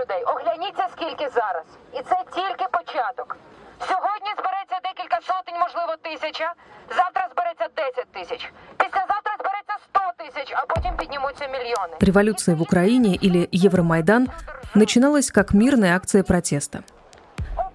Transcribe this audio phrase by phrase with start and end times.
[0.00, 0.22] людей.
[0.24, 1.66] Огляніться, скільки зараз.
[1.92, 3.36] І це тільки початок.
[3.88, 6.52] Сьогодні збереться декілька сотень, можливо, тисяча.
[6.96, 8.52] Завтра збереться 10 тисяч.
[8.76, 11.94] Післязавтра збереться 100 тисяч, а потім піднімуться мільйони.
[12.00, 14.28] Революция в Украине или Евромайдан
[14.74, 16.82] начиналась как мирная акция протеста.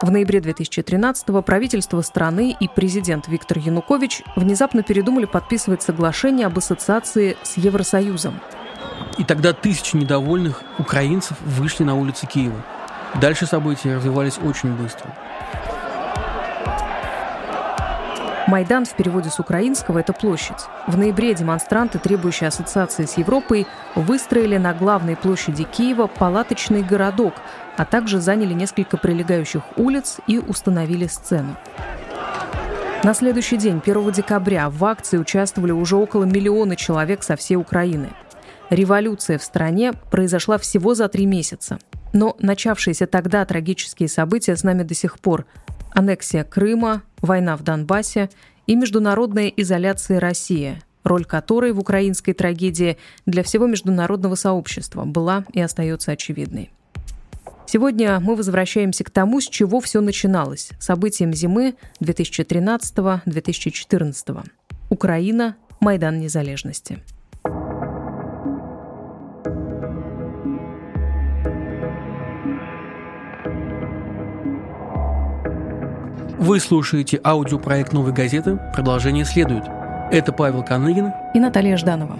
[0.02, 7.38] В ноябре 2013-го правительство страны и президент Виктор Янукович внезапно передумали подписывать соглашение об ассоциации
[7.44, 8.40] с Евросоюзом.
[9.19, 12.61] и тогда тысячи недовольных украинцев вышли на улицы Киева.
[13.21, 15.11] Дальше события развивались очень быстро.
[18.47, 20.67] Майдан в переводе с украинского– это площадь.
[20.87, 27.35] В ноябре демонстранты, требующие ассоциации с Европой, выстроили на главной площади Киева палаточный городок,
[27.77, 31.57] а также заняли несколько прилегающих улиц и установили сцену.
[33.03, 38.11] На следующий день, 1 декабря, в акции участвовали уже около миллиона человек со всей Украины.
[38.71, 41.79] Революция в стране произошла всего за три месяца.
[42.13, 45.47] Но начавшиеся тогда трагические события с нами до сих пор.
[45.93, 48.29] Аннексия Крыма, война в Донбассе
[48.67, 55.61] и международная изоляция России, роль которой в украинской трагедии для всего международного сообщества была и
[55.61, 56.71] остается очевидной.
[57.67, 64.45] Сегодня мы возвращаемся к тому, с чего все начиналось– событиям зимы 2013-2014.
[64.89, 67.01] Украина, Майдан незалежности.
[76.39, 78.59] Вы слушаете аудиопроект «Новой газеты».
[78.75, 79.65] Продолжение следует.
[80.13, 82.19] Это Павел Коныгин и Наталья Жданова.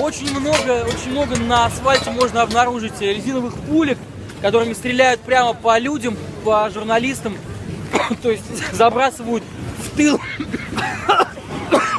[0.00, 3.98] Очень много, очень много на асфальте можно обнаружить резиновых пулек,
[4.40, 7.36] которыми стреляют прямо по людям, по журналистам,
[8.22, 9.44] то есть забрасывают
[9.78, 10.18] в тыл.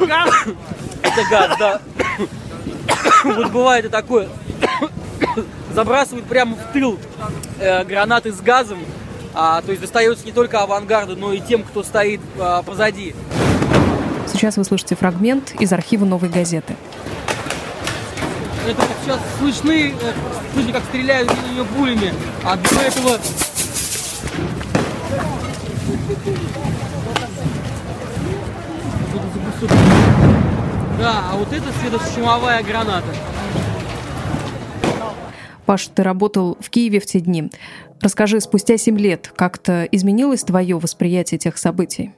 [0.00, 1.80] Это газ, да.
[3.22, 4.28] Вот бывает и такое.
[5.72, 6.98] Забрасывают прямо в тыл
[7.58, 8.78] э, гранаты с газом,
[9.34, 13.14] а, то есть достается не только авангарду, но и тем, кто стоит а, позади.
[14.32, 16.76] Сейчас вы слышите фрагмент из архива «Новой газеты».
[18.66, 20.12] Это вот сейчас слышны, э,
[20.54, 23.18] слышно, как стреляют в нее пулями, а до этого...
[30.98, 33.08] Да, а вот это светошумовая граната.
[35.66, 37.50] Паш, ты работал в Киеве в те дни.
[38.00, 42.12] Расскажи, спустя 7 лет как-то изменилось твое восприятие тех событий?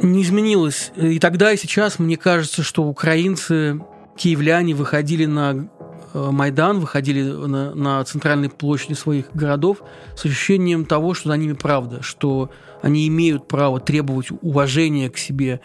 [0.00, 0.92] Не изменилось.
[0.96, 3.80] И тогда, и сейчас мне кажется, что украинцы,
[4.16, 5.68] киевляне выходили на
[6.14, 9.82] Майдан, выходили на, на центральные площади своих городов
[10.16, 12.50] с ощущением того, что за ними правда, что
[12.82, 15.60] они имеют право требовать уважения к себе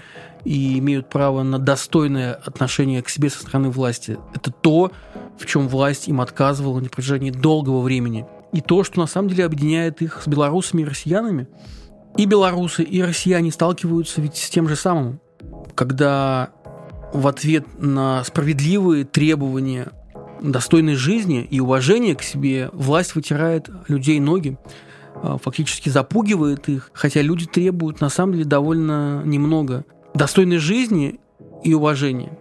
[0.45, 4.17] и имеют право на достойное отношение к себе со стороны власти.
[4.33, 4.91] Это то,
[5.37, 8.25] в чем власть им отказывала на протяжении долгого времени.
[8.53, 11.47] И то, что на самом деле объединяет их с белорусами и россиянами.
[12.15, 15.19] И белорусы, и россияне сталкиваются ведь с тем же самым.
[15.75, 16.51] Когда
[17.13, 19.91] в ответ на справедливые требования
[20.41, 24.57] достойной жизни и уважения к себе власть вытирает людей ноги,
[25.15, 31.19] а, фактически запугивает их, хотя люди требуют на самом деле довольно немного достойной жизни
[31.63, 32.37] и уважения.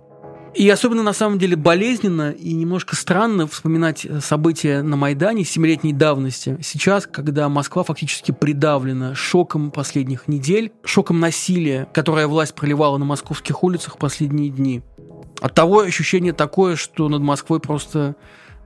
[0.56, 6.56] И особенно, на самом деле, болезненно и немножко странно вспоминать события на Майдане семилетней давности.
[6.62, 13.62] Сейчас, когда Москва фактически придавлена шоком последних недель, шоком насилия, которое власть проливала на московских
[13.62, 14.82] улицах последние дни.
[15.40, 18.14] От того ощущение такое, что над Москвой просто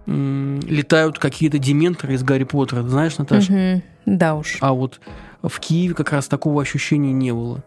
[0.07, 2.83] м- летают какие-то дементоры из Гарри Поттера.
[2.83, 3.53] Знаешь, Наташа?
[3.53, 3.83] Угу.
[4.07, 4.59] Да уж.
[4.61, 5.01] А вот
[5.43, 7.65] в Киеве как раз такого ощущения не было.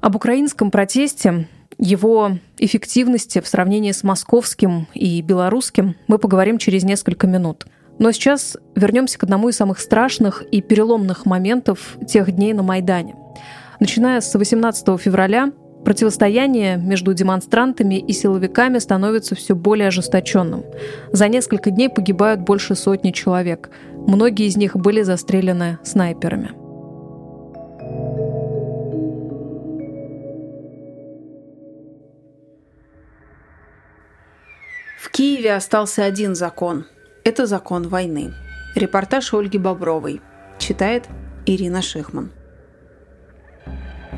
[0.00, 1.48] Об украинском протесте
[1.78, 7.66] его эффективности в сравнении с московским и белорусским мы поговорим через несколько минут.
[7.98, 13.16] Но сейчас вернемся к одному из самых страшных и переломных моментов тех дней на Майдане.
[13.80, 15.52] Начиная с 18 февраля
[15.84, 20.64] Противостояние между демонстрантами и силовиками становится все более ожесточенным.
[21.12, 23.70] За несколько дней погибают больше сотни человек.
[23.94, 26.50] Многие из них были застрелены снайперами.
[34.98, 36.86] В Киеве остался один закон.
[37.24, 38.32] Это закон войны.
[38.74, 40.20] Репортаж Ольги Бобровой.
[40.58, 41.04] Читает
[41.46, 42.30] Ирина Шихман.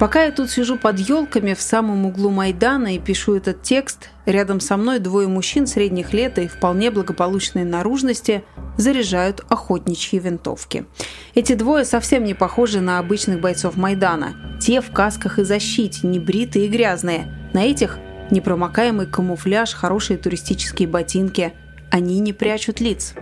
[0.00, 4.58] Пока я тут сижу под елками в самом углу Майдана и пишу этот текст, рядом
[4.58, 8.42] со мной двое мужчин средних лет и вполне благополучной наружности
[8.78, 10.86] заряжают охотничьи винтовки.
[11.34, 14.58] Эти двое совсем не похожи на обычных бойцов Майдана.
[14.58, 17.50] Те в касках и защите, небритые и грязные.
[17.52, 17.98] На этих
[18.30, 21.52] Непромокаемый камуфляж, хорошие туристические ботинки.
[21.90, 23.14] Они не прячут лиц.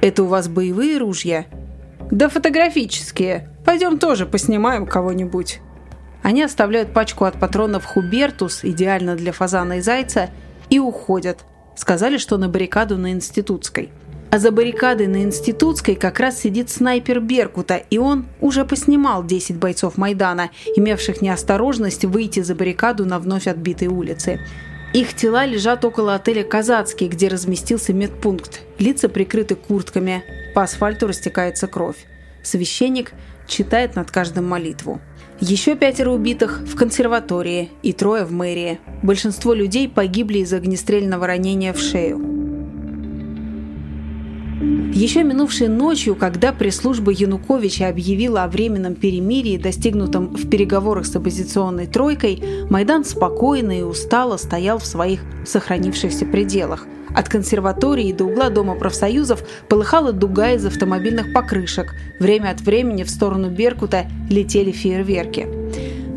[0.00, 1.44] «Это у вас боевые ружья?»
[2.10, 3.50] «Да фотографические.
[3.64, 5.60] Пойдем тоже поснимаем кого-нибудь».
[6.24, 10.30] Они оставляют пачку от патронов «Хубертус», идеально для фазана и зайца,
[10.70, 11.44] и уходят.
[11.76, 13.90] Сказали, что на баррикаду на Институтской.
[14.30, 19.56] А за баррикадой на Институтской как раз сидит снайпер Беркута, и он уже поснимал 10
[19.56, 24.40] бойцов Майдана, имевших неосторожность выйти за баррикаду на вновь отбитой улице.
[24.94, 28.62] Их тела лежат около отеля «Казацкий», где разместился медпункт.
[28.78, 30.24] Лица прикрыты куртками.
[30.54, 32.06] По асфальту растекается кровь.
[32.42, 33.12] Священник
[33.46, 35.02] читает над каждым молитву.
[35.40, 38.78] Еще пятеро убитых в консерватории и трое в мэрии.
[39.02, 42.34] Большинство людей погибли из огнестрельного ранения в шею.
[44.94, 51.88] Еще минувшей ночью, когда пресс-служба Януковича объявила о временном перемирии, достигнутом в переговорах с оппозиционной
[51.88, 52.40] тройкой,
[52.70, 56.86] Майдан спокойно и устало стоял в своих сохранившихся пределах.
[57.14, 61.94] От консерватории до угла Дома профсоюзов полыхала дуга из автомобильных покрышек.
[62.18, 65.46] Время от времени в сторону Беркута летели фейерверки.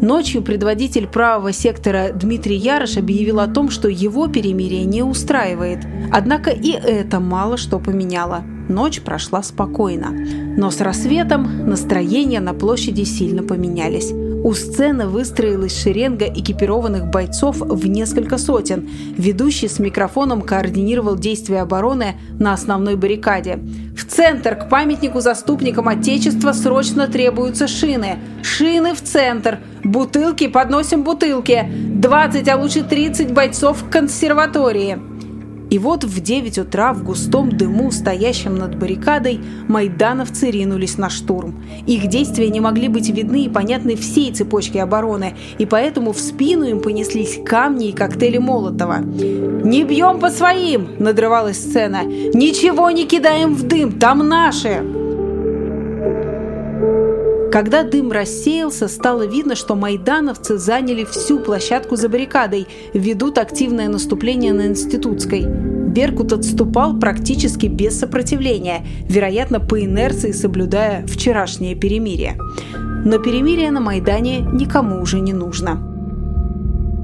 [0.01, 5.79] Ночью предводитель правого сектора Дмитрий Ярош объявил о том, что его перемирие не устраивает.
[6.11, 8.43] Однако и это мало что поменяло.
[8.69, 10.11] Ночь прошла спокойно.
[10.57, 14.13] Но с рассветом настроения на площади сильно поменялись.
[14.47, 18.89] У сцены выстроилась шеренга экипированных бойцов в несколько сотен.
[19.17, 23.59] Ведущий с микрофоном координировал действия обороны на основной баррикаде.
[23.93, 28.19] В центр к памятнику заступникам Отечества срочно требуются шины.
[28.41, 29.59] Шины в центр.
[29.83, 31.69] Бутылки подносим бутылки.
[31.69, 35.16] 20, а лучше 30 бойцов к консерватории.
[35.69, 41.63] И вот в 9 утра в густом дыму, стоящем над баррикадой, майдановцы ринулись на штурм.
[41.85, 46.65] Их действия не могли быть видны и понятны всей цепочке обороны, и поэтому в спину
[46.65, 48.99] им понеслись камни и коктейли Молотова.
[48.99, 52.03] «Не бьем по своим!»– надрывалась сцена.
[52.03, 55.06] «Ничего не кидаем в дым, там наши!»
[57.57, 64.53] Когда дым рассеялся, стало видно, что майдановцы заняли всю площадку за баррикадой, ведут активное наступление
[64.53, 65.43] на Институтской.
[65.43, 72.37] Беркут отступал практически без сопротивления, вероятно, по инерции соблюдая вчерашнее перемирие.
[73.03, 75.77] Но перемирие на Майдане никому уже не нужно.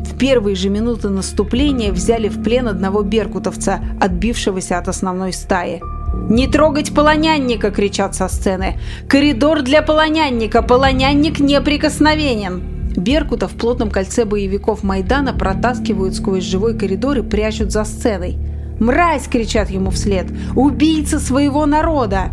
[0.06, 5.82] В первые же минуты наступления взяли в плен одного беркутовца, отбившегося от основной стаи–
[6.13, 8.80] «Не трогать полонянника!»– кричат со сцены.
[9.07, 10.62] «Коридор для полонянника!
[10.62, 17.83] Полонянник неприкосновенен!» Беркута в плотном кольце боевиков Майдана протаскивают сквозь живой коридор и прячут за
[17.83, 18.38] сценой.
[18.80, 20.27] «Мразь!»– кричат ему вслед.
[20.56, 22.31] «Убийца своего народа!»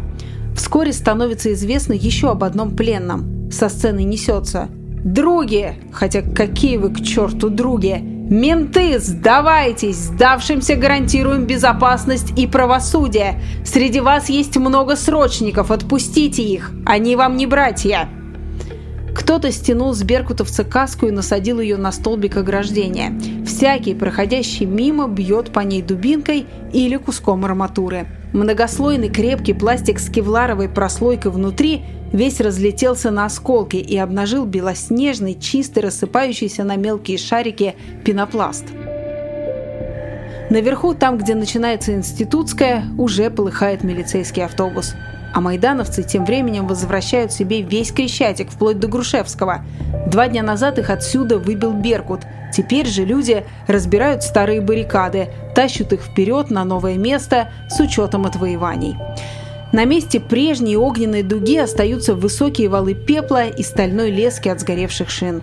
[0.55, 3.51] Вскоре становится известно еще об одном пленном.
[3.51, 4.69] Со сцены несется.
[5.05, 5.73] «Други!
[5.93, 8.20] Хотя какие вы к черту други!
[8.31, 9.97] «Менты, сдавайтесь!
[9.97, 13.43] Сдавшимся гарантируем безопасность и правосудие!
[13.65, 16.71] Среди вас есть много срочников, отпустите их!
[16.87, 18.09] Они вам не братья!»
[19.17, 23.19] Кто-то стянул с беркутовца каску и насадил ее на столбик ограждения.
[23.45, 28.07] Всякий, проходящий мимо, бьет по ней дубинкой или куском арматуры.
[28.33, 31.83] Многослойный крепкий пластик с кевларовой прослойкой внутри
[32.13, 37.75] весь разлетелся на осколки и обнажил белоснежный, чистый, рассыпающийся на мелкие шарики
[38.05, 38.65] пенопласт.
[40.49, 44.95] Наверху, там, где начинается институтская, уже полыхает милицейский автобус.
[45.33, 49.65] А майдановцы тем временем возвращают себе весь Крещатик, вплоть до Грушевского.
[50.07, 52.23] Два дня назад их отсюда выбил Беркут.
[52.53, 58.97] Теперь же люди разбирают старые баррикады, тащут их вперед на новое место с учетом отвоеваний.
[59.73, 65.43] На месте прежней огненной дуги остаются высокие валы пепла и стальной лески от сгоревших шин.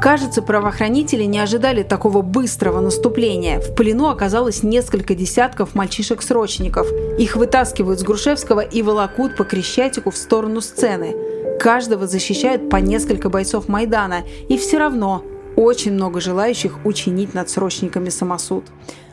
[0.00, 3.60] Кажется, правоохранители не ожидали такого быстрого наступления.
[3.60, 6.86] В плену оказалось несколько десятков мальчишек-срочников.
[7.18, 11.14] Их вытаскивают с Грушевского и волокут по Крещатику в сторону сцены.
[11.60, 14.24] Каждого защищают по несколько бойцов Майдана.
[14.48, 15.22] И все равно
[15.54, 18.64] очень много желающих учинить над срочниками самосуд.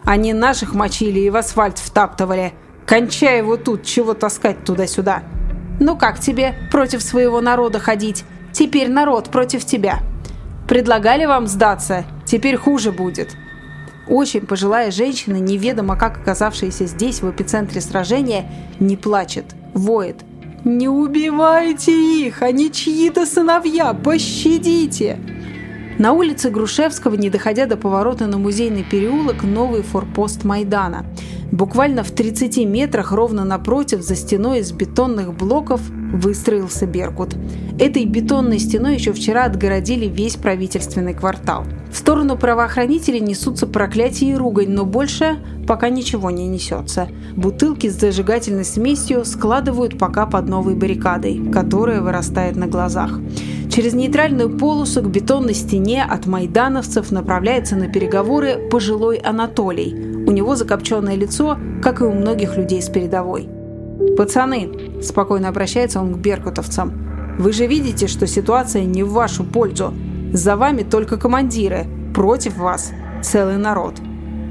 [0.06, 2.53] Они наших мочили и в асфальт втаптывали.
[2.86, 5.24] Кончай его тут, чего таскать туда-сюда.
[5.82, 8.24] Ну как тебе против своего народа ходить?
[8.53, 10.00] Теперь народ против тебя.
[10.67, 13.38] Предлагали вам сдаться, теперь хуже будет.
[14.07, 20.17] Очень пожилая женщина, неведомо как оказавшаяся здесь, в эпицентре сражения, не плачет, воет.
[20.63, 22.41] «Не убивайте их!
[22.41, 23.93] Они чьи-то сыновья!
[23.93, 25.17] Пощадите!»
[25.97, 31.05] На улице Грушевского, не доходя до поворота на музейный переулок, новый форпост Майдана.
[31.51, 35.81] Буквально в 30 метрах ровно напротив, за стеной из бетонных блоков,
[36.13, 37.35] выстроился Беркут.
[37.79, 41.63] Этой бетонной стеной еще вчера отгородили весь правительственный квартал.
[41.91, 45.37] В сторону правоохранителей несутся проклятия и ругань, но больше
[45.67, 47.07] пока ничего не несется.
[47.35, 53.19] Бутылки с зажигательной смесью складывают пока под новой баррикадой, которая вырастает на глазах.
[53.69, 60.16] Через нейтральную полосу к бетонной стене от майдановцев направляется на переговоры пожилой Анатолий.
[60.27, 63.48] У него закопченное лицо, как и у многих людей с передовой.
[64.17, 64.69] «Пацаны»,–
[65.01, 66.91] спокойно обращается он к беркутовцам,–
[67.39, 69.93] «вы же видите, что ситуация не в вашу пользу.
[70.34, 72.91] За вами только командиры, против вас
[73.24, 73.96] целый народ.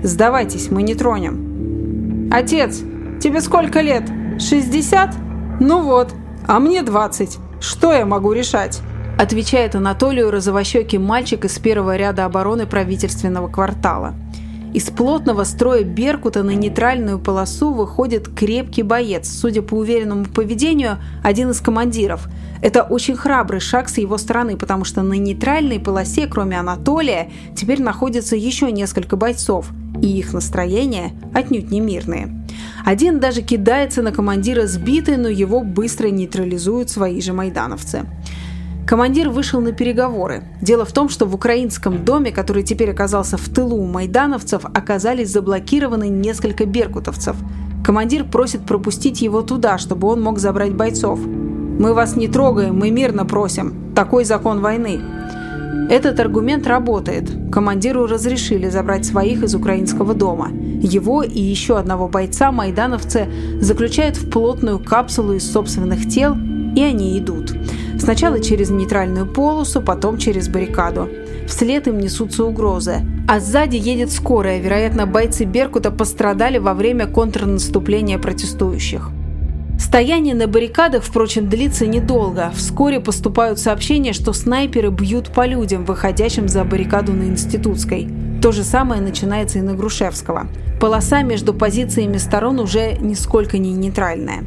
[0.03, 2.31] Сдавайтесь, мы не тронем».
[2.33, 2.81] «Отец,
[3.21, 4.11] тебе сколько лет?
[4.39, 5.15] 60?
[5.61, 6.15] Ну вот,
[6.47, 7.39] а мне 20.
[7.61, 8.81] Что я могу решать?»
[9.19, 14.15] Отвечает Анатолию розовощекий мальчик из первого ряда обороны правительственного квартала.
[14.75, 21.51] Из плотного строя «Беркута» на нейтральную полосу выходит крепкий боец, судя по уверенному поведению, один
[21.51, 22.29] из командиров.
[22.61, 27.81] Это очень храбрый шаг с его стороны, потому что на нейтральной полосе, кроме Анатолия, теперь
[27.81, 29.71] находится еще несколько бойцов,
[30.03, 32.47] и их настроение отнюдь не мирные.
[32.85, 38.07] Один даже кидается на командира сбитый, но его быстро нейтрализуют свои же майдановцы.
[38.87, 40.45] Командир вышел на переговоры.
[40.63, 45.33] Дело в том, что в украинском доме, который теперь оказался в тылу у майдановцев, оказались
[45.33, 47.35] заблокированы несколько беркутовцев.
[47.85, 51.19] Командир просит пропустить его туда, чтобы он мог забрать бойцов.
[51.19, 53.93] «Мы вас не трогаем, мы мирно просим.
[53.97, 55.01] Такой закон войны».
[55.91, 57.29] Этот аргумент работает.
[57.51, 60.51] Командиру разрешили забрать своих из украинского дома.
[60.53, 63.27] Его и еще одного бойца майдановцы
[63.61, 66.37] заключают в плотную капсулу из собственных тел,
[66.77, 67.53] и они идут.
[67.99, 71.09] Сначала через нейтральную полосу, потом через баррикаду.
[71.47, 73.01] Вслед им несутся угрозы.
[73.29, 74.61] А сзади едет скорая.
[74.61, 79.11] Вероятно, бойцы Беркута пострадали во время контрнаступления протестующих.
[79.79, 82.51] Стояние на баррикадах, впрочем, длится недолго.
[82.55, 88.09] Вскоре поступают сообщения, что снайперы бьют по людям, выходящим за баррикаду на Институтской.
[88.41, 90.49] То же самое начинается и на Грушевского.
[90.81, 94.45] Полоса между позициями сторон уже нисколько не нейтральная.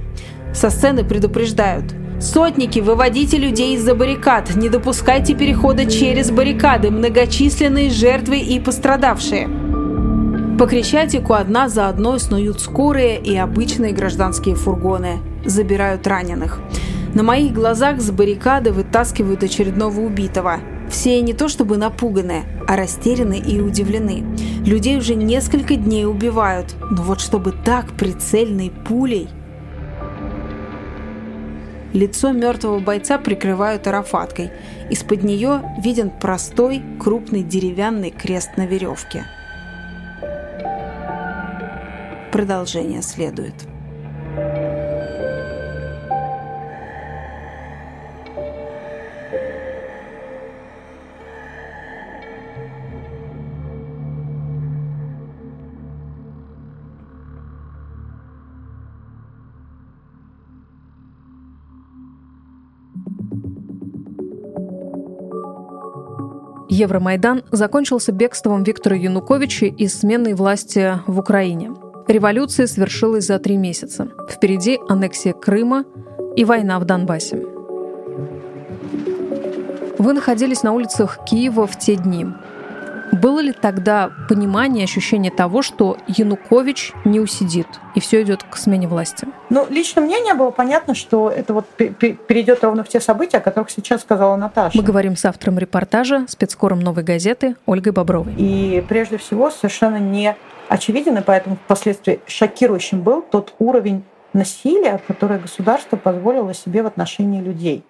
[0.54, 8.40] Со сцены предупреждают– Сотники, выводите людей из-за баррикад, не допускайте перехода через баррикады, многочисленные жертвы
[8.40, 9.48] и пострадавшие.
[10.60, 15.20] По Крещатику одна за одной снуют скорые и обычные гражданские фургоны.
[15.46, 16.60] Забирают раненых.
[17.14, 20.58] На моих глазах с баррикады вытаскивают очередного убитого.
[20.90, 24.26] Все не то чтобы напуганы, а растеряны и удивлены.
[24.66, 29.30] Людей уже несколько дней убивают, но вот чтобы так прицельной пулей–
[31.94, 34.52] Лицо мертвого бойца прикрывают арафаткой.
[34.92, 39.26] Из-под нее виден простой, крупный деревянный крест на веревке.
[42.32, 43.56] Продолжение следует.
[66.80, 71.74] Евромайдан закончился бегством Виктора Януковича из сменной власти в Украине.
[72.08, 74.08] Революция свершилась за три месяца.
[74.30, 75.84] Впереди аннексия Крыма
[76.38, 77.44] и война в Донбассе.
[79.98, 82.28] Вы находились на улицах Киева в те дни.
[83.22, 88.88] Было ли тогда понимание, ощущение того, что Янукович не усидит, и все идет к смене
[88.88, 89.28] власти?
[89.50, 93.42] Ну, лично мне не было понятно, что это вот перейдет ровно в те события, о
[93.42, 94.78] которых сейчас сказала Наташа.
[94.78, 98.34] Мы говорим с автором репортажа, спецкором «Новой газеты» Ольгой Бобровой.
[98.38, 100.36] И прежде всего совершенно не
[100.70, 107.42] очевиден, и поэтому впоследствии шокирующим был тот уровень насилия, которое государство позволило себе в отношении
[107.42, 107.84] людей.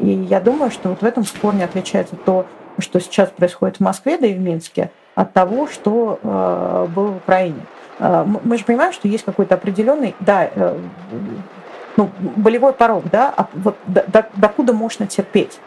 [0.00, 2.46] И я думаю, что вот в этом спор не отличается то,
[2.78, 7.16] что сейчас происходит в Москве, да и в Минске, от того, что э, было в
[7.16, 7.60] Украине.
[7.98, 10.78] Э, мы же понимаем, что есть какой-то определенный, да, э,
[11.96, 15.58] ну, болевой порог, да, а вот до, до, докуда можно терпеть.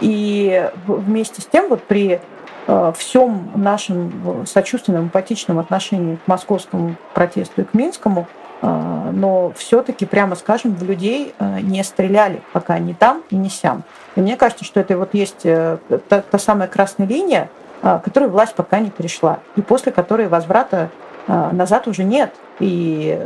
[0.00, 2.20] И вместе с тем вот при
[2.66, 10.06] э, всем нашем сочувственном, эмпатичном отношении к московскому протесту и к минскому, э, но все-таки,
[10.06, 13.82] прямо скажем, в людей э, не стреляли, пока не там и не сям.
[14.14, 15.78] И мне кажется, что это вот есть э,
[16.08, 17.50] та, та самая красная линия,
[17.82, 20.90] э, которую власть пока не перешла, и после которой возврата
[21.26, 22.34] э, назад уже нет.
[22.60, 23.18] И,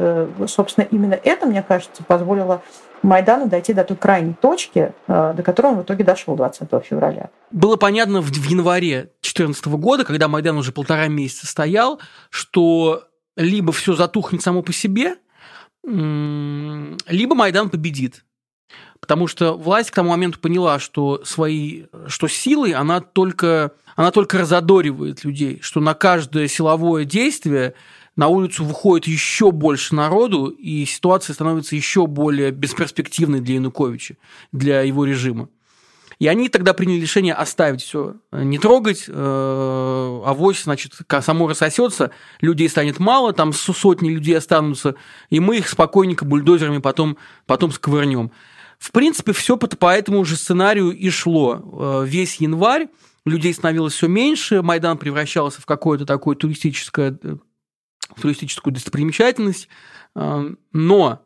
[0.47, 2.63] собственно, именно это, мне кажется, позволило
[3.03, 7.29] Майдану дойти до той крайней точки, до которой он в итоге дошел 20 февраля.
[7.51, 12.01] Было понятно в январе 2014 года, когда Майдан уже полтора месяца стоял,
[12.31, 13.03] что
[13.37, 15.17] либо все затухнет само по себе,
[15.87, 18.25] либо Майдан победит.
[19.01, 24.39] Потому что власть к тому моменту поняла, что свои, что силой она только, она только
[24.39, 27.75] разодоривает людей, что на каждое силовое действие
[28.17, 34.17] на улицу выходит еще больше народу, и ситуация становится еще более бесперспективной для Януковича,
[34.53, 35.49] для его режима.
[36.19, 42.71] И они тогда приняли решение оставить все, не трогать, э, авось, значит, само рассосется, людей
[42.71, 44.95] станет мало, там сотни людей останутся,
[45.29, 48.31] и мы их спокойненько бульдозерами потом, потом сковырнем.
[48.79, 52.03] В принципе, все по, этому же сценарию и шло.
[52.03, 52.89] Э, весь январь
[53.27, 57.37] людей становилось все меньше, Майдан превращался в какое-то такое туристическое, э,
[58.21, 59.69] туристическую достопримечательность,
[60.15, 61.26] э, но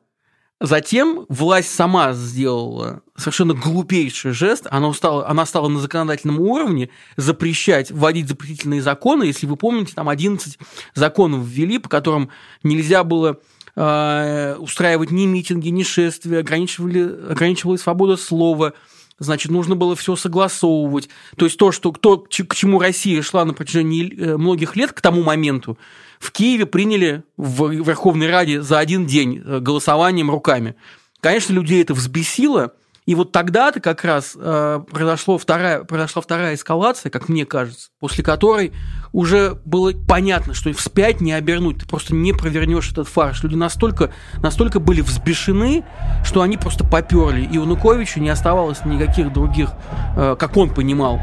[0.61, 4.67] Затем власть сама сделала совершенно глупейший жест.
[4.71, 9.25] Она стала, она стала на законодательном уровне запрещать, вводить запретительные законы.
[9.25, 10.59] Если вы помните, там 11
[10.95, 12.29] законов ввели, по которым
[12.62, 13.38] нельзя было
[13.75, 18.75] э, устраивать ни митинги, ни шествия, ограничивали, ограничивалась свобода слова,
[19.21, 21.09] значит, нужно было все согласовывать.
[21.37, 25.00] То есть то, что, кто, к чему Россия шла на протяжении э, многих лет к
[25.00, 25.79] тому моменту,
[26.19, 30.75] в Киеве приняли в Верховной Раде за один день э, голосованием руками.
[31.21, 32.73] Конечно, людей это взбесило,
[33.11, 38.23] и вот тогда-то как раз э, произошло вторая, произошла вторая эскалация, как мне кажется, после
[38.23, 38.73] которой
[39.12, 43.43] уже было понятно, что вспять не обернуть, ты просто не провернешь этот фарш.
[43.43, 45.85] Люди настолько, настолько были взбешены,
[46.25, 47.49] что они просто поперли.
[47.52, 49.71] И у Нуковича не оставалось никаких других,
[50.17, 51.21] э, как он понимал,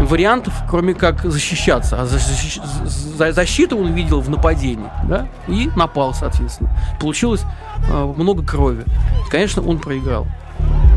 [0.00, 2.00] вариантов, кроме как защищаться.
[2.00, 6.70] А за защиту он видел в нападении, да, и напал, соответственно.
[6.98, 7.42] Получилось
[7.90, 8.84] э, много крови.
[9.30, 10.26] Конечно, он проиграл.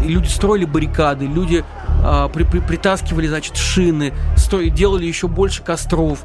[0.03, 1.63] И люди строили баррикады, люди
[2.03, 6.23] а, при, при, притаскивали, значит, шины, строили, делали еще больше костров,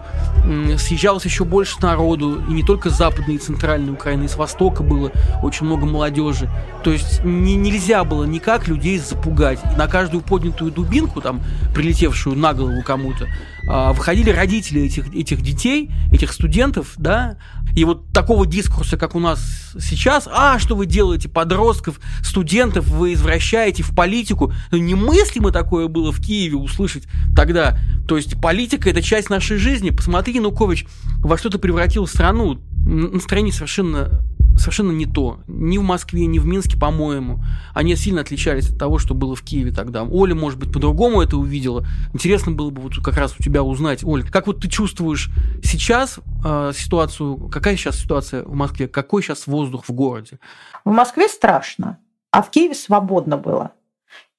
[0.79, 4.83] съезжалось еще больше народу, и не только с западной и центральной Украины, и с востока
[4.83, 5.11] было
[5.43, 6.49] очень много молодежи.
[6.85, 9.59] То есть не, нельзя было никак людей запугать.
[9.73, 11.41] И на каждую поднятую дубинку, там,
[11.75, 13.27] прилетевшую на голову кому-то,
[13.69, 17.37] а, выходили родители этих, этих детей, этих студентов, да,
[17.75, 23.15] и вот такого дискурса, как у нас сейчас, а, что вы делаете, подростков, студентов, вы
[23.15, 27.79] извращаете в политику, ну, немыслимо такое было в Киеве услышать тогда.
[28.07, 29.91] То есть политика– это часть нашей жизни.
[29.91, 30.87] Посмотри, Янукович,
[31.19, 32.61] во что ты превратил страну.
[32.87, 34.23] Настроение совершенно
[34.65, 35.41] совершенно не то.
[35.47, 37.41] Ни в Москве, ни в Минске, по-моему.
[37.75, 40.03] Они сильно отличались от того, что было в Киеве тогда.
[40.03, 41.87] Оля, может быть, по-другому это увидела.
[42.13, 45.31] Интересно было бы вот как раз у тебя узнать, Оля, как вот ты чувствуешь
[45.63, 50.39] сейчас э, ситуацию, какая сейчас ситуация в Москве, какой сейчас воздух в городе?
[50.85, 51.99] В Москве страшно,
[52.31, 53.73] а в Киеве свободно было.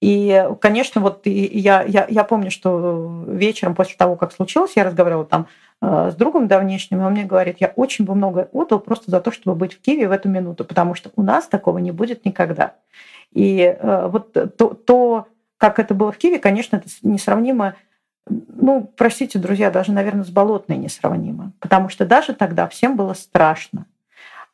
[0.01, 5.25] И, конечно, вот я, я, я помню, что вечером после того, как случилось, я разговаривала
[5.25, 5.47] там
[5.81, 9.21] Э, с другом давнешним, и он мне говорит, я очень бы много отдал просто за
[9.21, 12.25] то, чтобы быть в Киеве в эту минуту, потому что у нас такого не будет
[12.25, 12.75] никогда.
[13.31, 15.27] И э, вот то, то
[15.57, 17.75] как это было в Киеве, конечно, это несравнимо
[18.27, 21.51] ну, простите, друзья, даже, наверное, с Болотной несравнимо.
[21.59, 23.85] Потому что даже тогда всем было страшно.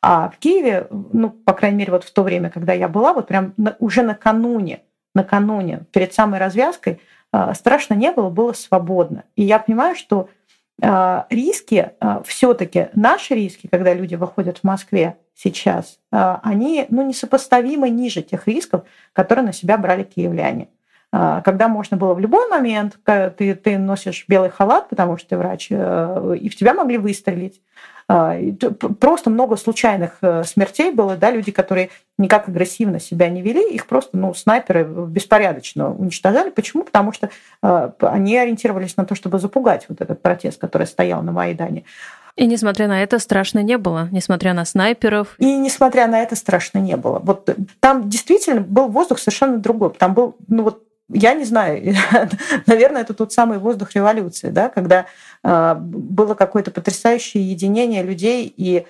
[0.02, 3.28] А в Киеве, ну, по крайней мере, вот в то время, когда я была, вот
[3.28, 4.82] прям уже накануне,
[5.14, 7.00] накануне, перед самой развязкой,
[7.32, 9.24] э, страшно не было, было свободно.
[9.36, 10.28] И я понимаю, что
[10.84, 17.06] а, риски, а, все-таки наши риски, когда люди выходят в Москве сейчас, а, они ну,
[17.06, 20.68] несопоставимо ниже тех рисков, которые на себя брали киевляне.
[21.44, 25.66] Когда можно было в любой момент, ты, ты носишь белый халат, потому что ты врач,
[25.68, 27.60] э, и в тебя могли выстрелить.
[28.08, 28.36] А,
[29.00, 33.86] просто много случайных э, смертей было, да, люди, которые никак агрессивно себя не вели, их
[33.86, 36.50] просто, ну, снайперы беспорядочно уничтожали.
[36.50, 36.84] Почему?
[36.84, 37.30] Потому что
[37.62, 41.84] э, они ориентировались на то, чтобы запугать вот этот протест, который стоял на Майдане.
[42.36, 45.34] И несмотря на это страшно не было, несмотря на снайперов.
[45.38, 47.18] И несмотря на это страшно не было.
[47.18, 47.48] Вот
[47.80, 49.90] там действительно был воздух совершенно другой.
[49.90, 51.94] Там был, ну вот я не знаю,
[52.66, 55.06] наверное, это тот самый воздух революции, да, когда
[55.42, 58.84] э, было какое-то потрясающее единение людей и а,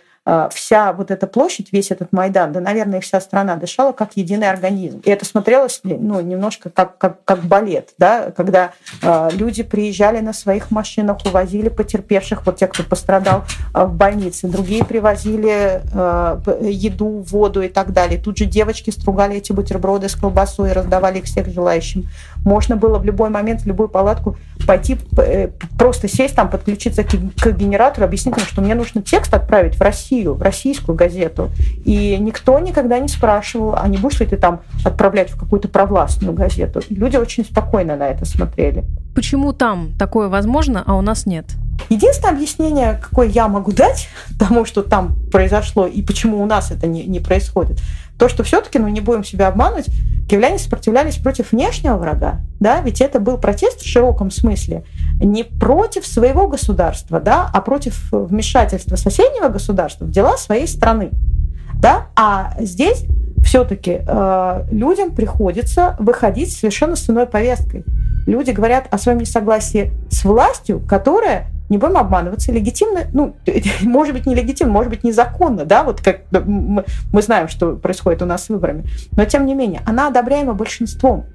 [0.51, 5.01] вся вот эта площадь, весь этот Майдан, да, наверное, вся страна дышала как единый организм.
[5.05, 10.33] И это смотрелось ну, немножко как, как, как балет, да, когда э, люди приезжали на
[10.33, 17.25] своих машинах, увозили потерпевших, вот те, кто пострадал э, в больнице, другие привозили э, еду,
[17.29, 18.21] воду и так далее.
[18.21, 22.09] Тут же девочки стругали эти бутерброды с колбасой и раздавали их всех желающим.
[22.45, 27.11] Можно было в любой момент в любую палатку пойти, э, просто сесть там, подключиться к,
[27.11, 31.51] к генератору, объяснить им, что мне нужно текст отправить в Россию, в российскую газету.
[31.85, 36.33] И никто никогда не спрашивал, а не будешь ли ты там отправлять в какую-то провластную
[36.33, 36.81] газету.
[36.89, 38.85] И люди очень спокойно на это смотрели.
[39.15, 41.47] Почему там такое возможно, а у нас нет?
[41.89, 46.87] Единственное объяснение, какое я могу дать тому, что там произошло и почему у нас это
[46.87, 47.81] не, не происходит,
[48.19, 49.87] то, что все-таки, ну не будем себя обманывать,
[50.33, 54.85] киевляне сопротивлялись против внешнего врага, да, ведь это был протест в широком смысле
[55.21, 61.11] не против своего государства, да, а против вмешательства соседнего государства в дела своей страны,
[61.75, 63.05] да, а здесь
[63.45, 67.85] все-таки э, людям приходится выходить совершенно с иной повесткой.
[68.27, 73.35] Люди говорят о своем несогласии с властью, которая не будем обманываться, легитимно, ну,
[73.83, 76.85] может быть, нелегитимно, может быть, незаконно, да, вот как мы,
[77.23, 78.85] знаем, что происходит у нас с выборами,
[79.17, 81.27] но тем не менее, она одобряема большинством.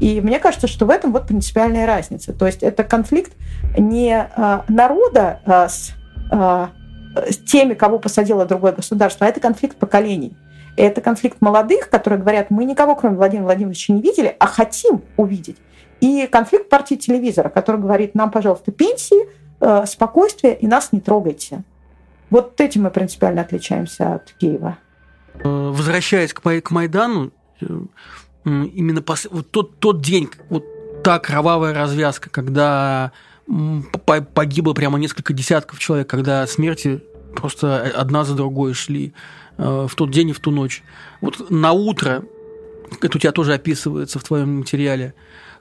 [0.00, 2.34] И мне кажется, что в этом вот принципиальная разница.
[2.34, 3.32] То есть это конфликт
[3.78, 5.92] не э, народа э, с,
[6.30, 6.66] э,
[7.30, 10.36] с теми, кого посадило другое государство, а это конфликт поколений.
[10.76, 15.02] И это конфликт молодых, которые говорят, мы никого, кроме Владимира Владимировича, не видели, а хотим
[15.16, 15.56] увидеть.
[16.00, 19.28] И конфликт партии телевизора, который говорит, нам, пожалуйста, пенсии,
[19.60, 21.62] э, спокойствие и нас не трогайте.
[22.28, 24.78] Вот этим мы принципиально отличаемся от Киева.
[25.42, 27.30] Э, возвращаясь к, к Майдану,
[27.60, 27.66] э,
[28.44, 29.26] именно пос...
[29.30, 30.64] вот тот, тот день, вот
[31.02, 33.12] та кровавая развязка, когда
[34.34, 37.00] погибло прямо несколько десятков человек, когда смерти
[37.36, 39.14] просто одна за другой шли
[39.56, 40.82] в тот день и в ту ночь.
[41.20, 42.24] Вот на утро,
[43.00, 45.14] это у тебя тоже описывается в твоем материале,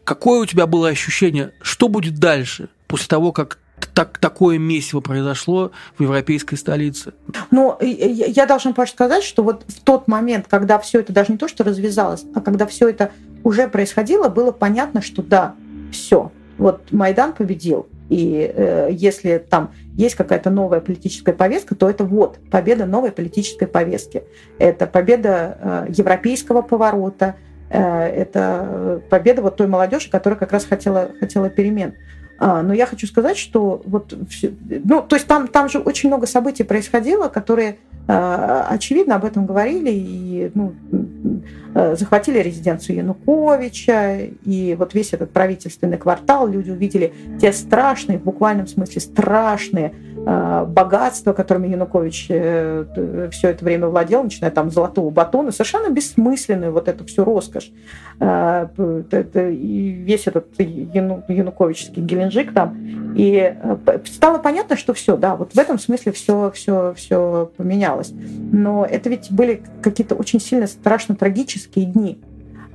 [0.05, 3.59] какое у тебя было ощущение, что будет дальше, после того, как
[3.93, 7.13] так, такое месиво произошло в европейской столице?
[7.51, 11.37] Ну, я должна просто сказать, что вот в тот момент, когда все это даже не
[11.37, 13.11] то, что развязалось, а когда все это
[13.43, 15.55] уже происходило, было понятно, что да,
[15.91, 17.87] все, вот Майдан победил.
[18.09, 23.65] И э, если там есть какая-то новая политическая повестка, то это вот победа новой политической
[23.65, 24.23] повестки.
[24.59, 27.35] Это победа э, европейского поворота,
[27.69, 31.95] это победа вот той молодежи, которая как раз хотела, хотела перемен.
[32.37, 34.13] А, но я хочу сказать, что вот,
[34.67, 39.45] ну, то есть там, там же очень много событий происходило, которые а, очевидно об этом
[39.45, 40.73] говорили и ну,
[41.73, 48.23] э, захватили резиденцию Януковича и вот весь этот правительственный квартал люди увидели те страшные, в
[48.23, 49.93] буквальном смысле страшные
[50.27, 56.71] Э, богатства, которыми Янукович э, все это время владел, начиная там золотого батона, совершенно бессмысленную
[56.71, 57.71] вот эту всю роскошь.
[58.19, 58.67] Э,
[59.35, 63.13] и весь этот януковичский Геленджик там.
[63.15, 63.53] И
[64.05, 68.11] стало понятно, что все, да, вот в этом смысле все, все, все поменялось.
[68.51, 72.19] Но это ведь были какие-то очень сильно страшно трагические дни,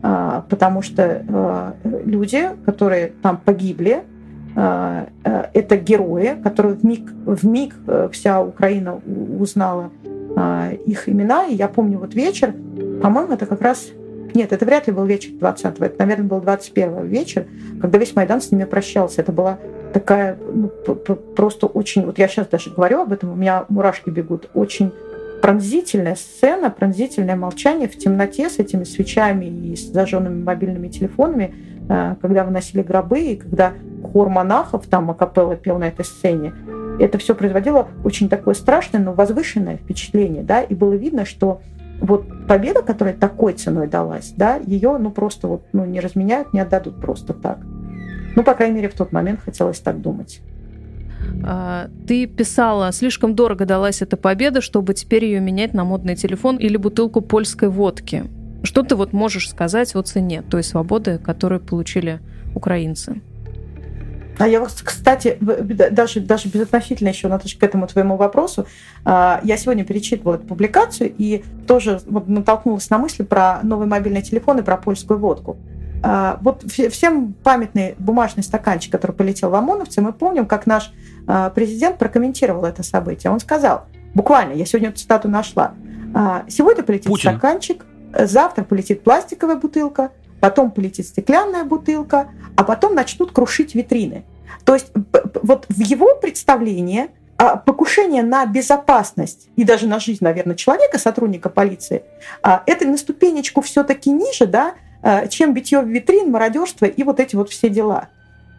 [0.03, 4.05] потому что люди, которые там погибли,
[5.61, 9.01] это герои, которые в миг, в миг э, вся Украина
[9.39, 9.91] узнала
[10.87, 11.47] их имена.
[11.47, 12.55] И я помню вот вечер,
[13.03, 13.89] по-моему, это как раз...
[14.33, 17.47] Нет, это вряд ли был вечер 20-го, это, наверное, был 21 вечер,
[17.81, 19.23] когда весь Майдан с ними прощался.
[19.23, 19.59] Это была
[19.93, 22.07] такая ну, просто очень...
[22.07, 24.49] Вот я сейчас даже говорю об этом, у меня мурашки бегут.
[24.55, 24.93] Очень
[25.43, 31.55] пронзительная сцена, пронзительное молчание в темноте с этими свечами и с зажженными мобильными телефонами,
[32.21, 33.73] когда выносили гробы, и когда
[34.13, 36.53] хор монахов, там акапелла пел на этой сцене,
[37.01, 41.61] это все производило очень такое страшное, но возвышенное впечатление, да, и было видно, что
[42.01, 46.61] вот победа, которая такой ценой далась, да, ее, ну, просто вот, ну, не разменяют, не
[46.61, 47.59] отдадут просто так.
[48.37, 50.41] Ну, по крайней мере, в тот момент хотелось так думать.
[51.45, 56.57] А, ты писала, слишком дорого далась эта победа, чтобы теперь ее менять на модный телефон
[56.57, 58.25] или бутылку польской водки.
[58.63, 62.21] Что ты вот можешь сказать о цене той свободы, которую получили
[62.55, 63.21] украинцы?
[64.41, 68.67] А я вот, кстати, даже, даже безотносительно еще, Наташа, к этому твоему вопросу,
[69.05, 74.23] а, я сегодня перечитывала эту публикацию и тоже вот натолкнулась на мысли про новый мобильный
[74.23, 75.59] телефон и про польскую водку.
[76.03, 80.91] А, вот всем памятный бумажный стаканчик, который полетел в ОМОНовцы, мы помним, как наш
[81.27, 83.31] а, президент прокомментировал это событие.
[83.31, 85.75] Он сказал, буквально, я сегодня эту цитату нашла,
[86.49, 87.31] сегодня полетит Путин.
[87.31, 94.25] стаканчик, завтра полетит пластиковая бутылка, потом полетит стеклянная бутылка, а потом начнут крушить витрины.
[94.65, 94.93] То есть
[95.43, 101.49] вот в его представлении а, покушение на безопасность и даже на жизнь, наверное, человека, сотрудника
[101.49, 102.03] полиции,
[102.43, 107.21] а, это на ступенечку все-таки ниже, да, а, чем битье в витрин, мародерство и вот
[107.21, 108.09] эти вот все дела.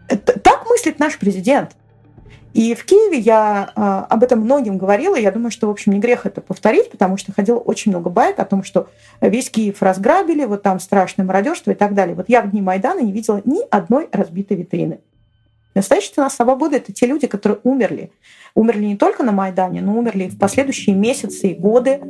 [0.08, 1.76] Так мыслит наш президент.
[2.54, 3.80] И в Киеве я э,
[4.12, 5.16] об этом многим говорила.
[5.16, 8.38] Я думаю, что, в общем, не грех это повторить, потому что ходило очень много байк
[8.38, 8.88] о том, что
[9.22, 12.14] весь Киев разграбили, вот там страшное мародерство и так далее.
[12.14, 15.00] Вот я в дни Майдана не видела ни одной разбитой витрины.
[15.74, 18.12] Настоящая цена свободы– это те люди, которые умерли.
[18.54, 22.02] Умерли не только на Майдане, но умерли в последующие месяцы и годы.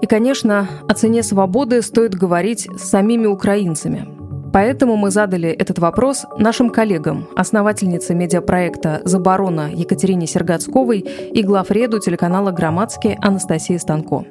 [0.00, 4.06] И, конечно, о цене свободы стоит говорить с самими украинцами–
[4.52, 12.50] Поэтому мы задали этот вопрос нашим коллегам, основательнице медиапроекта «Заборона» Екатерине Сергацковой и главреду телеканала
[12.50, 14.24] «Громадский» Анастасии Станко.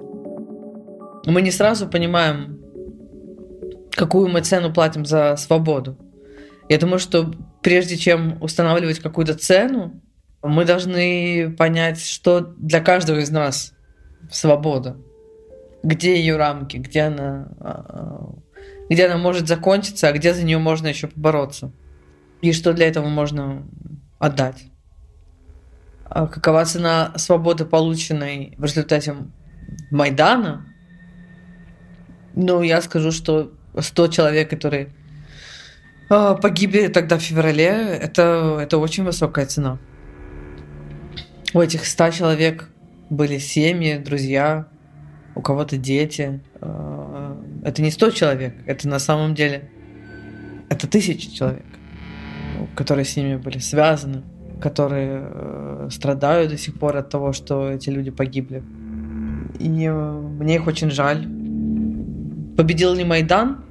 [1.25, 2.59] Мы не сразу понимаем,
[3.91, 5.97] какую мы цену платим за свободу.
[6.69, 10.01] Я думаю, что прежде чем устанавливать какую-то цену,
[10.41, 13.73] мы должны понять, что для каждого из нас
[14.31, 14.97] свобода.
[15.83, 18.29] Где ее рамки, где она, а,
[18.89, 21.71] где она может закончиться, а где за нее можно еще побороться.
[22.41, 23.67] И что для этого можно
[24.19, 24.65] отдать.
[26.05, 29.15] А какова цена свободы, полученной в результате
[29.91, 30.65] Майдана?
[32.33, 34.89] Ну, я скажу, что 100 человек, которые
[36.09, 39.79] а, погибли тогда в феврале, это, это очень высокая цена.
[41.53, 42.69] У этих 100 человек
[43.09, 44.67] были семьи, друзья,
[45.35, 46.41] у кого-то дети.
[47.67, 49.69] Это не 100 человек, это на самом деле
[50.69, 51.65] это тысячи человек,
[52.77, 54.23] которые с ними были связаны,
[54.61, 58.63] которые э, страдают до сих пор от того, что эти люди погибли.
[59.59, 61.27] И мне их очень жаль.
[62.55, 63.65] Победил ли Майдан?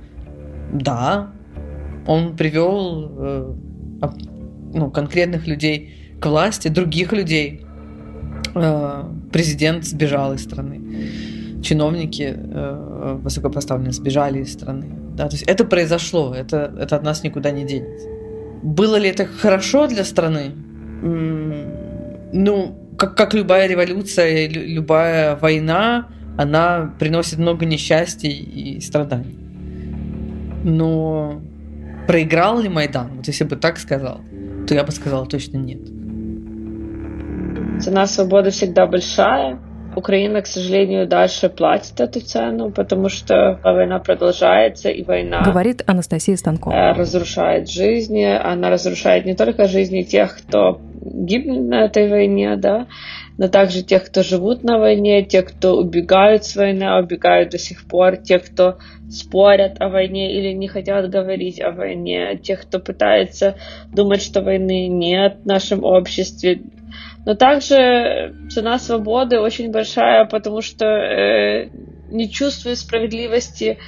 [0.74, 1.32] Да,
[2.06, 3.54] он привел э,
[4.74, 7.62] ну, конкретных людей к власти, других людей.
[8.54, 10.82] Э, президент сбежал из страны.
[11.66, 14.86] Чиновники э, высокопоставленные сбежали из страны.
[15.16, 18.06] Да, то есть это произошло, это, это от нас никуда не денется.
[18.62, 20.52] Было ли это хорошо для страны?
[22.32, 26.06] Ну, как, как любая революция, любая война,
[26.38, 29.36] она приносит много несчастий и страданий.
[30.62, 31.40] Но
[32.06, 33.16] проиграл ли Майдан?
[33.16, 34.20] Вот если бы так сказал,
[34.68, 35.80] то я бы сказала точно нет.
[37.82, 39.58] Цена свободы всегда большая.
[39.96, 45.42] Украина, к сожалению, дальше платит эту цену, потому что война продолжается, и война...
[45.42, 46.74] Говорит Анастасия Станкова.
[46.74, 48.24] Э, разрушает жизни.
[48.24, 52.86] Она разрушает не только жизни тех, кто гибнет на этой войне, да,
[53.38, 57.58] но также тех, кто живут на войне, те, кто убегают с войны, а убегают до
[57.58, 58.78] сих пор, те, кто
[59.10, 63.56] спорят о войне или не хотят говорить о войне, тех, кто пытается
[63.92, 66.60] думать, что войны нет в нашем обществе.
[67.26, 71.68] Но также цена свободы очень большая, потому что э,
[72.08, 73.78] не чувствую справедливости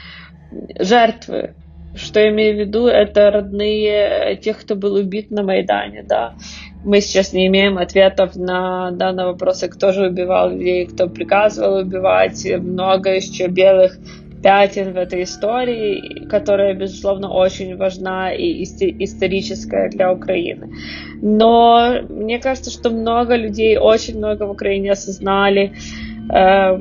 [0.78, 1.54] жертвы.
[1.94, 6.34] Что я имею в виду, это родные тех, кто был убит на Майдане, да.
[6.84, 11.78] Мы сейчас не имеем ответов на, да, на вопросы, кто же убивал людей, кто приказывал
[11.78, 12.44] убивать.
[12.44, 13.98] Много еще белых
[14.42, 20.70] пятен в этой истории, которая, безусловно, очень важна и историческая для Украины.
[21.20, 25.72] Но мне кажется, что много людей, очень много в Украине осознали,
[26.30, 26.78] э,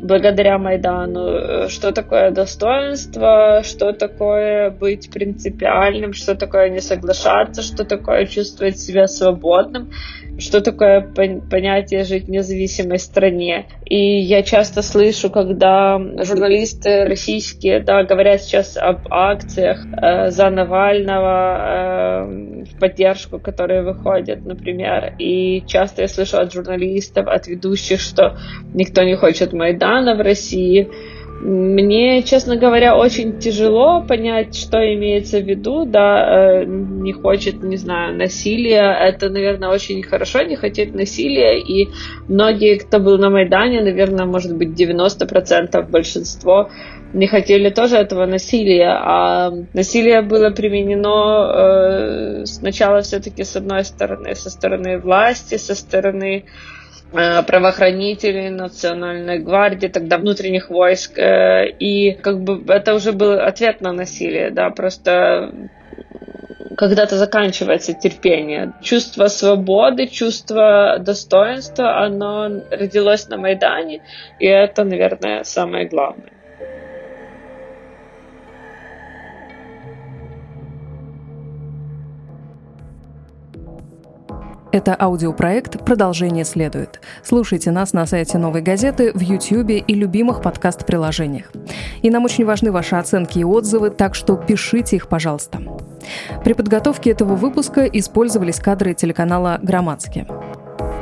[0.00, 8.26] благодаря Майдану, что такое достоинство, что такое быть принципиальным, что такое не соглашаться, что такое
[8.26, 9.90] чувствовать себя свободным,
[10.38, 13.66] что такое понятие жить в независимой стране.
[13.84, 22.24] И я часто слышу, когда журналисты российские да, говорят сейчас об акциях э, за Навального
[22.24, 25.14] э, в поддержку, которые выходят, например.
[25.18, 28.36] И часто я слышу от журналистов, от ведущих, что
[28.74, 29.52] никто не хочет
[29.88, 30.90] Майдана в России.
[31.40, 37.76] Мне, честно говоря, очень тяжело понять, что имеется в виду, да, э, не хочет, не
[37.76, 41.90] знаю, насилия, это, наверное, очень хорошо, не хотеть насилия, и
[42.26, 46.70] многие, кто был на Майдане, наверное, может быть, 90%, большинство,
[47.14, 54.34] не хотели тоже этого насилия, а насилие было применено э, сначала все-таки с одной стороны,
[54.34, 56.46] со стороны власти, со стороны
[57.12, 61.18] правоохранителей, национальной гвардии, тогда внутренних войск.
[61.18, 65.52] Э, и как бы это уже был ответ на насилие, да, просто
[66.76, 68.72] когда-то заканчивается терпение.
[68.82, 74.00] Чувство свободы, чувство достоинства, оно родилось на Майдане,
[74.38, 76.37] и это, наверное, самое главное.
[84.70, 87.00] Это аудиопроект «Продолжение следует».
[87.24, 91.50] Слушайте нас на сайте «Новой газеты», в Ютьюбе и любимых подкаст-приложениях.
[92.02, 95.60] И нам очень важны ваши оценки и отзывы, так что пишите их, пожалуйста.
[96.44, 100.26] При подготовке этого выпуска использовались кадры телеканала «Громадский».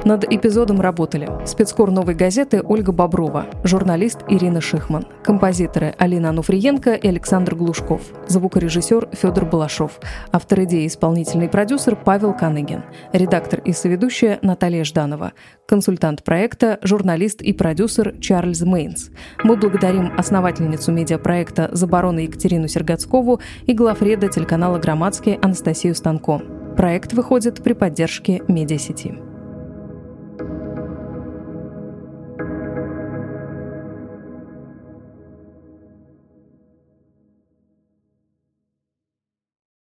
[0.06, 7.08] Над эпизодом работали спецкор «Новой газеты» Ольга Боброва, журналист Ирина Шихман, композиторы Алина Ануфриенко и
[7.08, 9.98] Александр Глушков, звукорежиссер Федор Балашов,
[10.30, 15.32] автор идеи и исполнительный продюсер Павел Каныгин, редактор и соведущая Наталья Жданова,
[15.66, 19.10] консультант проекта, журналист и продюсер Чарльз Мейнс.
[19.42, 26.42] Мы благодарим основательницу медиапроекта «Заборона» Екатерину Сергацкову и главреда телеканала «Громадский» Анастасию Станко.
[26.76, 29.16] Проект выходит при поддержке медиасети.